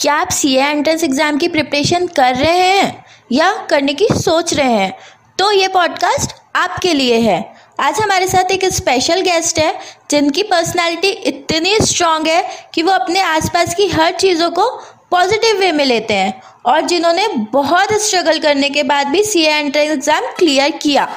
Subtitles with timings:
[0.00, 4.72] क्या आप C entrance exam की प्रिपरेशन कर रहे हैं या करने की सोच रहे
[4.72, 4.92] हैं?
[5.38, 7.38] तो ये पॉडकास्ट आपके लिए है।
[7.80, 9.72] आज हमारे साथ एक स्पेशल गेस्ट है
[10.10, 12.42] जिनकी पर्सनालिटी इतनी स्ट्रांग है
[12.74, 14.68] कि वो अपने आसपास की हर चीज़ों को
[15.10, 19.90] पॉजिटिव वे में लेते हैं और जिन्होंने बहुत स्ट्रगल करने के बाद भी सी एंट्रेंस
[19.90, 21.08] एग्ज़ाम क्लियर किया।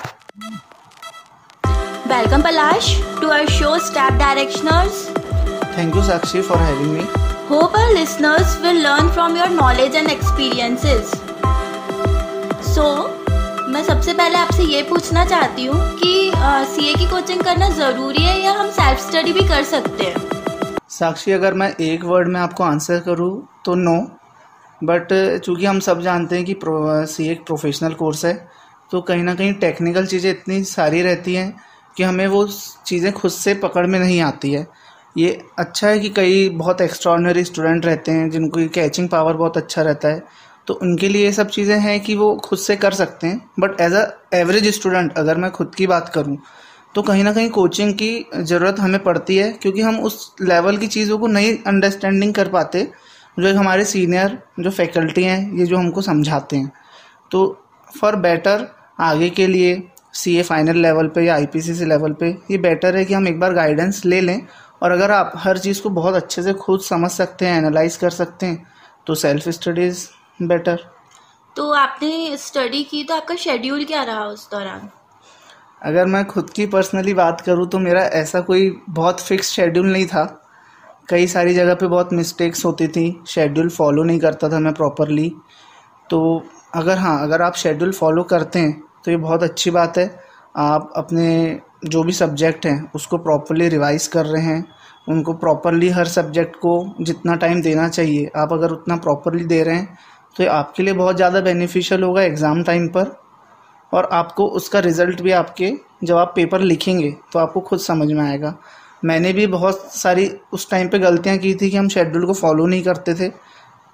[2.08, 5.08] Welcome Palash to our show step डायरेक्शनर्स
[5.72, 7.19] Thank you, Sakshi, for having me.
[7.50, 11.14] Hope our listeners will learn from your knowledge and experiences.
[12.74, 12.84] So,
[13.74, 16.12] मैं सबसे पहले आपसे ये पूछना चाहती हूँ कि
[16.74, 20.22] सी ए की कोचिंग करना ज़रूरी है या हम सेल्फ स्टडी भी कर सकते हैं?
[20.90, 23.32] साक्षी अगर मैं एक वर्ड में आपको आंसर करूँ
[23.66, 23.98] तो नो
[24.84, 25.14] बट
[25.46, 26.56] चूँकि हम सब जानते हैं कि
[27.14, 28.34] सी ए एक प्रोफेशनल कोर्स है
[28.92, 31.50] तो कहीं ना कहीं टेक्निकल चीज़ें इतनी सारी रहती हैं
[31.98, 32.48] कि हमें वो
[32.86, 34.68] चीज़ें खुद से पकड़ में नहीं आती है।
[35.16, 39.82] ये अच्छा है कि कई बहुत एक्स्ट्रॉर्डनरी स्टूडेंट रहते हैं, जिनको कैचिंग पावर बहुत अच्छा
[39.82, 40.24] रहता है।
[40.68, 43.82] तो उनके लिए ये सब चीज़ें हैं कि वो खुद से कर सकते हैं। But
[43.82, 46.38] as a average student अगर मैं खुद की बात करूँ
[46.96, 50.88] तो कहीं ना कहीं कोचिंग की ज़रूरत हमें पड़ती है, क्योंकि हम उस लेवल की
[50.88, 52.88] चीज़ों को नहीं अंडरस्टैंडिंग कर पाते,
[53.38, 56.72] जो हमारे सीनियर जो फैकल्टी हैं, ये जो हमको समझाते हैं।
[57.32, 58.68] तो फॉर बेटर
[59.02, 59.82] आगे के लिए
[60.14, 63.06] सी ए फाइनल लेवल पे या आई पी सी सी लेवल पे, ये बेटर है
[63.06, 64.42] कि हम एक बार गाइडेंस ले लें
[64.82, 68.10] और अगर आप हर चीज़ को बहुत अच्छे से खुद समझ सकते हैं एनालाइज कर
[68.10, 68.66] सकते हैं
[69.08, 70.08] तो सेल्फ स्टडीज़
[70.42, 70.86] बेटर
[71.56, 74.90] तो आपने स्टडी की तो आपका शेड्यूल क्या रहा उस दौरान?
[75.82, 80.06] अगर मैं खुद की पर्सनली बात करूँ तो मेरा ऐसा कोई बहुत फिक्स शेड्यूल नहीं
[80.06, 80.24] था।
[81.10, 85.32] कई सारी जगह पे बहुत मिस्टेक्स होती थी। शेड्यूल फॉलो नहीं करता था मैं प्रॉपरली
[86.10, 86.20] तो
[86.76, 90.08] अगर हाँ अगर आप शेड्यूल फॉलो करते हैं तो ये बहुत अच्छी बात है।
[90.58, 91.30] आप अपने
[91.82, 94.66] जो भी सब्जेक्ट हैं, उसको प्रॉपरली रिवाइज कर रहे हैं।
[95.08, 99.76] उनको प्रॉपरली हर सब्जेक्ट को जितना टाइम देना चाहिए, आप अगर उतना प्रॉपरली दे रहे
[99.76, 99.98] हैं
[100.36, 103.16] तो आपके लिए बहुत ज़्यादा बेनिफिशियल होगा एग्ज़ाम टाइम पर।
[103.92, 105.72] और आपको उसका रिज़ल्ट भी आपके,
[106.04, 108.56] जब आप पेपर लिखेंगे तो आपको खुद समझ में आएगा।
[109.06, 112.66] मैंने भी बहुत सारी उस टाइम पे गलतियाँ की थी कि हम शेड्यूल को फॉलो
[112.66, 113.32] नहीं करते थे।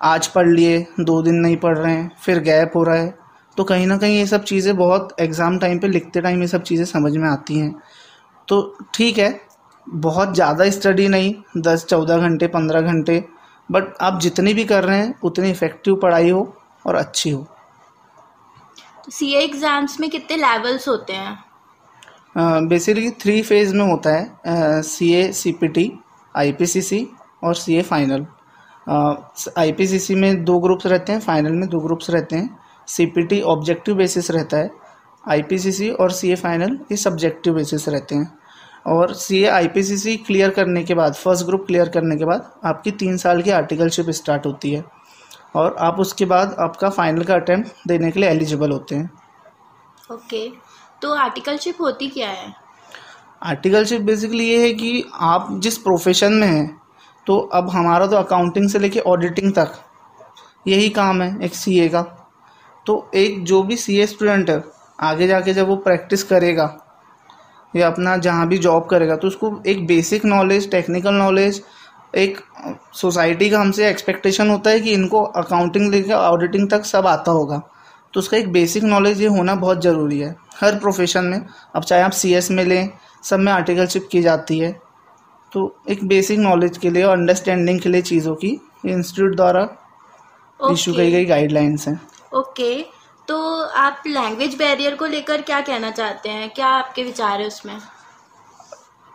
[0.01, 3.13] आज पढ़ लिए, दो दिन नहीं पढ़ रहे हैं, फिर गैप हो रहा है।
[3.57, 6.63] तो कहीं ना कहीं ये सब चीज़ें बहुत एग्ज़ाम टाइम पे लिखते टाइम ये सब
[6.63, 7.73] चीज़ें समझ में आती हैं।
[8.47, 9.39] तो ठीक है
[9.87, 13.23] बहुत ज़्यादा स्टडी नहीं दस चौदह घंटे पंद्रह घंटे
[13.69, 16.41] बट आप जितनी भी कर रहे हैं उतनी इफ़ेक्टिव पढ़ाई हो
[16.85, 17.45] और अच्छी हो।
[19.09, 21.37] सी एग्ज़ाम्स में कितने लेवल्स होते हैं?
[22.67, 25.91] बेसिकली थ्री फ़ेज़ में होता है C A C P T
[26.35, 27.07] I P C C
[27.43, 28.25] और C A final
[29.57, 32.64] I P C सी में दो ग्रुप्स रहते हैं फाइनल में दो ग्रुप्स रहते हैं।
[32.87, 34.69] सीपीटी ऑब्जेक्टिव बेसिस रहता है
[35.23, 38.31] आईपीसीसी और सीए फाइनल ये सब्जेक्टिव बेसिस रहते हैं।
[38.87, 39.67] और सी ए आई
[40.17, 44.09] क्लियर करने के बाद फ़र्स्ट ग्रुप क्लियर करने के बाद आपकी तीन साल की आर्टिकलशिप
[44.11, 44.83] स्टार्ट होती है।
[45.55, 49.09] और आप उसके बाद आपका फाइनल का अटैम्प्ट देने के लिए एलिजिबल होते हैं।
[50.11, 50.57] Okay okay.
[51.01, 52.53] तो आर्टिकलशिप होती क्या है?
[53.43, 56.81] आर्टिकलशिप बेसिकली ये है कि आप जिस प्रोफेशन में हैं
[57.27, 59.73] तो अब हमारा तो अकाउंटिंग से लेके ऑडिटिंग तक
[60.67, 62.01] यही काम है एक सीए का।
[62.87, 64.63] तो एक जो भी सी स्टूडेंट है
[64.99, 66.73] आगे जाके जब वो प्रैक्टिस करेगा
[67.73, 71.61] या अपना जहाँ भी जॉब करेगा तो उसको एक बेसिक नॉलेज टेक्निकल नॉलेज
[72.15, 72.37] एक
[72.93, 77.57] सोसाइटी का हमसे एक्सपेक्टेशन होता है कि इनको अकाउंटिंग लेकर ऑडिटिंग तक सब आता होगा।
[78.13, 82.01] तो उसका एक बेसिक नॉलेज ये होना बहुत ज़रूरी है। हर प्रोफेशन में अब चाहे
[82.01, 82.89] आप सी में लें
[83.23, 84.71] सब में आर्टिकलशिप की जाती है।
[85.51, 89.67] तो एक बेसिक नॉलेज के लिए और अंडरस्टैंडिंग के लिए चीज़ों की इंस्टीट्यूट द्वारा
[90.59, 91.99] इशू की गई गाइडलाइंस हैं।
[92.35, 92.73] ओके
[93.27, 93.37] तो
[93.77, 96.49] आप लैंग्वेज बैरियर को लेकर क्या कहना चाहते हैं?
[96.49, 97.77] क्या आपके विचार है उसमें?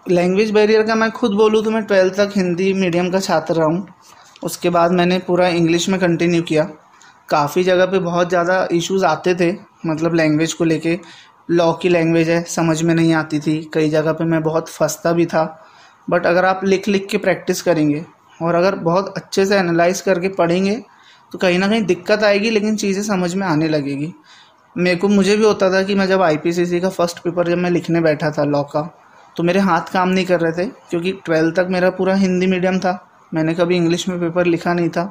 [0.07, 3.67] लैंग्वेज बैरियर का मैं खुद बोलूँ तो मैं ट्वेल्थ तक हिंदी मीडियम का छात्र रहा
[3.67, 3.87] हूँ।
[4.43, 6.65] उसके बाद मैंने पूरा इंग्लिश में कंटिन्यू किया।
[7.29, 9.53] काफ़ी जगह पे बहुत ज़्यादा इश्यूज़ आते थे
[9.87, 10.99] मतलब लैंग्वेज को लेके।
[11.51, 15.13] लॉ की लैंग्वेज है, समझ में नहीं आती थी। कई जगह पे मैं बहुत फंसता
[15.13, 15.45] भी था।
[16.09, 18.05] बट अगर आप लिख लिख के प्रैक्टिस करेंगे,
[18.43, 20.83] और अगर बहुत अच्छे से एनालाइज करके पढ़ेंगे
[21.32, 24.12] तो कहीं ना कहीं दिक्कत आएगी, लेकिन चीज़ें समझ में आने लगेगी।
[24.77, 27.71] मेरे को, मुझे भी होता था कि मैं जब आईपीसीसी का फ़र्स्ट पेपर जब मैं
[27.71, 28.82] लिखने बैठा था लॉ का
[29.36, 32.78] तो मेरे हाथ काम नहीं कर रहे थे, क्योंकि ट्वेल्थ तक मेरा पूरा हिंदी मीडियम
[32.78, 32.98] था।
[33.32, 35.04] मैंने कभी इंग्लिश में पेपर लिखा नहीं था।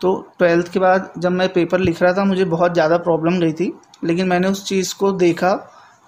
[0.00, 3.52] तो ट्वेल्थ के बाद जब मैं पेपर लिख रहा था, मुझे बहुत ज़्यादा प्रॉब्लम गई
[3.52, 3.72] थी,
[4.04, 5.52] लेकिन मैंने उस चीज़ को देखा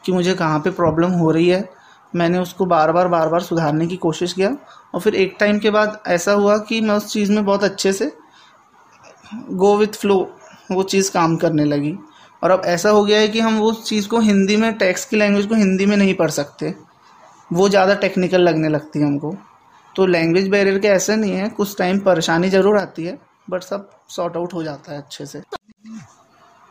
[0.05, 1.69] कि मुझे कहाँ पे प्रॉब्लम हो रही है।
[2.13, 4.57] मैंने उसको बार बार बार बार सुधारने की कोशिश किया,
[4.95, 7.93] और फिर एक टाइम के बाद ऐसा हुआ कि मैं उस चीज़ में बहुत अच्छे
[7.93, 8.13] से
[9.53, 10.17] गो विथ फ्लो
[10.71, 11.95] वो चीज़ काम करने लगी।
[12.43, 15.17] और अब ऐसा हो गया है कि हम वो चीज़ को हिंदी में टेक्स्ट की
[15.17, 16.75] लैंग्वेज को हिंदी में नहीं पढ़ सकते।
[17.51, 19.35] वो ज़्यादा टेक्निकल लगने लगती है हमको।
[19.95, 23.19] तो लैंग्वेज बैरियर के ऐसे नहीं है कुछ टाइम परेशानी ज़रूर आती है
[23.51, 25.41] बट सब सॉर्ट आउट हो जाता है अच्छे से।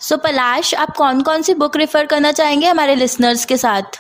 [0.02, 4.00] सो so, पलाश आप कौन कौन सी बुक रेफर करना चाहेंगे हमारे लिसनर्स के साथ?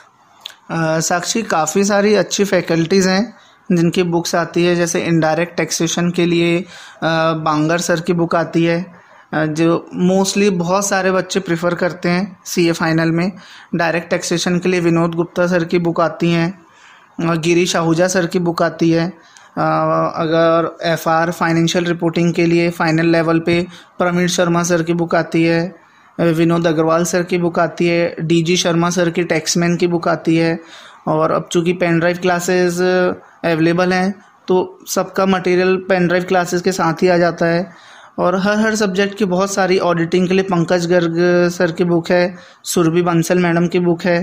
[0.71, 3.33] आ, साक्षी काफ़ी सारी अच्छी फैकल्टीज़ हैं।
[3.69, 6.63] जिनकी बुक्स आती है, जैसे इनडायरेक्ट टैक्सेशन के लिए
[7.03, 8.85] बांगर सर की बुक आती है
[9.33, 13.31] जो मोस्टली बहुत सारे बच्चे प्रेफर करते हैं सी ए फाइनल में।
[13.75, 18.39] डायरेक्ट टैक्सेशन के लिए विनोद गुप्ता सर की बुक आती हैं गिरीश आहूजा सर की
[18.39, 19.07] बुक आती है।
[19.55, 23.61] अगर एफ़ आर फाइनेंशियल रिपोर्टिंग के लिए फाइनल लेवल पे
[23.99, 25.75] प्रवीण शर्मा सर की बुक आती है
[26.17, 30.07] विनोद अग्रवाल सर की बुक आती है डी जी शर्मा सर की टैक्समैन की बुक
[30.07, 30.57] आती है,
[31.07, 32.77] और अब चूँकि पेन ड्राइव क्लासेस
[33.43, 34.11] अवेलेबल हैं
[34.47, 34.55] तो
[34.89, 37.65] सबका मटेरियल पेन ड्राइव क्लासेस के साथ ही आ जाता है।
[38.19, 41.15] और हर हर सब्जेक्ट की बहुत सारी ऑडिटिंग के लिए पंकज गर्ग
[41.51, 42.35] सर की बुक है
[42.65, 44.19] सुरभि बंसल मैडम की बुक है।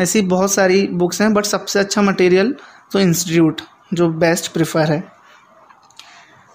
[0.00, 2.54] ऐसी बहुत सारी बुक्स हैं बट सबसे अच्छा मटेरियल
[2.92, 3.60] तो इंस्टीट्यूट
[3.94, 5.02] जो बेस्ट प्रिफर है।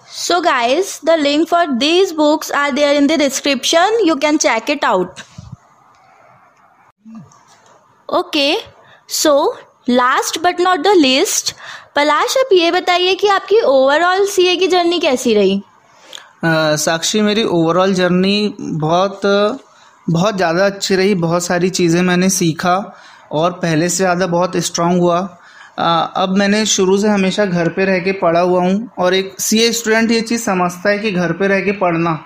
[0.08, 4.70] So guys, the link for these books are there in the description you can check
[4.70, 5.20] it out
[8.08, 8.54] okay
[9.12, 9.34] so
[9.86, 11.52] last but not the least,
[11.96, 15.62] Palash आप ये बताइए कि आपकी ओवरऑल सीए की journey कैसी रही?
[16.44, 19.20] uh, साक्षी मेरी ओवरऑल जर्नी बहुत
[20.06, 22.76] बहुत ज़्यादा अच्छी रही। बहुत सारी चीज़ें मैंने सीखा
[23.32, 25.18] और पहले से ज़्यादा बहुत स्ट्रांग हुआ।
[25.78, 29.70] अब मैंने शुरू से हमेशा घर पे रह के पढ़ा हुआ हूँ और एक सीए
[29.72, 32.18] स्टूडेंट ये चीज़ समझता है कि घर पे रह के पढ़ना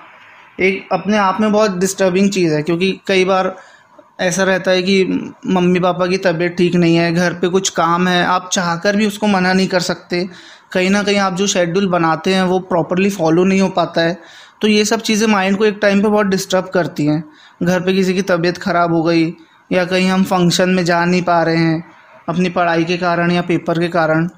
[0.60, 3.54] एक अपने आप में बहुत डिस्टर्बिंग चीज़ है क्योंकि कई बार
[4.18, 5.02] ऐसा रहता है कि
[5.46, 9.06] मम्मी पापा की तबीयत ठीक नहीं है, घर पे कुछ काम है, आप चाहकर भी
[9.06, 10.28] उसको मना नहीं कर सकते।
[10.72, 14.18] कहीं ना कहीं आप जो शेड्यूल बनाते हैं, वो प्रॉपरली फॉलो नहीं हो पाता है।
[14.62, 17.22] तो ये सब चीज़ें माइंड को एक टाइम पे बहुत डिस्टर्ब करती हैं।
[17.62, 19.26] घर पे किसी की तबीयत ख़राब हो गई,
[19.70, 21.84] या कहीं हम फ़ंक्शन में जा नहीं पा रहे हैं,
[22.28, 24.28] अपनी पढ़ाई के कारण या पेपर के कारण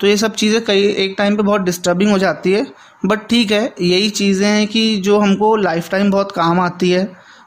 [0.00, 2.66] तो ये सब चीज़ें कई, एक टाइम पे बहुत डिस्टर्बिंग हो जाती है।
[3.06, 7.04] बट ठीक है, यही चीज़ें हैं कि जो हमको लाइफ टाइम बहुत काम आती है।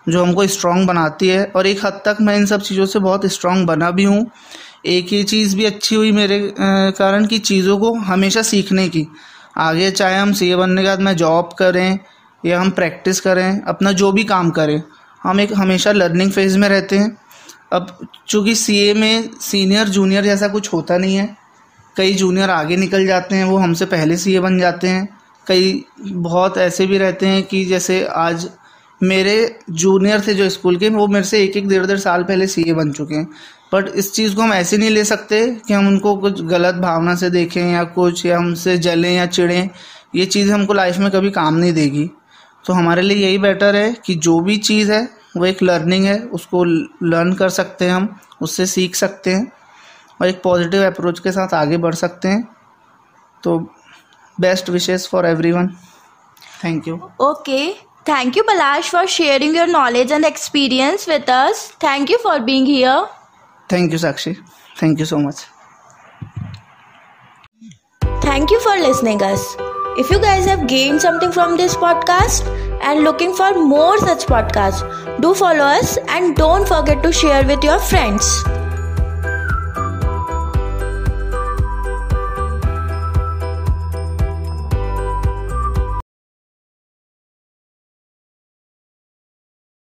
[0.10, 3.26] जो हमको स्ट्रांग बनाती है। और एक हद तक मैं इन सब चीज़ों से बहुत
[3.26, 4.26] स्ट्रांग बना भी हूँ।
[4.88, 9.06] एक ये चीज़ भी अच्छी हुई मेरे कारण कि चीज़ों को हमेशा सीखने की।
[9.58, 12.00] आगे चाहे हम सीए बनने के बाद मैं जॉब करें
[12.44, 14.82] या हम प्रैक्टिस करें, अपना जो भी काम करें,
[15.22, 17.18] हम एक हमेशा लर्निंग फ़ेज़ में रहते हैं।
[17.74, 17.98] अब
[18.28, 21.36] चूँकि सी में सीनियर जूनियर जैसा कुछ होता नहीं है,
[21.96, 25.08] कई जूनियर आगे निकल जाते हैं, वो हमसे पहले सीए बन जाते हैं।
[25.48, 28.50] कई बहुत ऐसे भी रहते हैं कि जैसे आज
[29.02, 32.48] मेरे जूनियर थे जो स्कूल के, वो मेरे से एक एक डेढ़ डेढ़ साल पहले
[32.48, 33.28] सीए बन चुके हैं।
[33.74, 37.16] बट इस चीज़ को हम ऐसे नहीं ले सकते कि हम उनको कुछ गलत भावना
[37.16, 39.70] से देखें या कुछ, या हमसे जलें या चिड़ें
[40.16, 42.10] ये चीज़ हमको लाइफ में कभी काम नहीं देगी।
[42.66, 45.08] तो हमारे लिए यही बेटर है कि जो भी चीज़ है,
[45.38, 49.52] वो एक लर्निंग है, उसको लर्न कर सकते हैं हम, उससे सीख सकते हैं
[50.22, 52.48] और एक पॉजिटिव अप्रोच के साथ आगे बढ़ सकते हैं।
[53.44, 53.58] तो
[54.38, 55.68] best wishes for everyone
[56.64, 61.72] thank you okay Thank you, Balash, for sharing your knowledge and experience with us.
[61.80, 63.08] Thank you for being here.
[63.68, 64.38] Thank you, Sakshi.
[64.78, 65.46] Thank you so much.
[68.22, 69.56] Thank you for listening us.
[69.98, 72.48] If you guys have gained something from this podcast
[72.82, 74.82] and looking for more such podcasts,
[75.22, 78.44] do follow us and don't forget to share with your friends.